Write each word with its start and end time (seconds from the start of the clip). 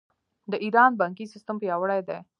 د 0.51 0.53
ایران 0.65 0.91
بانکي 0.99 1.25
سیستم 1.33 1.55
پیاوړی 1.61 2.01
دی. 2.07 2.17